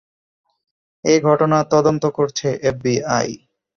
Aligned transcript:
এ 1.05 1.13
ঘটনার 1.21 1.65
তদন্ত 1.69 2.03
করছে 2.09 2.47
এফবিআই। 2.63 3.29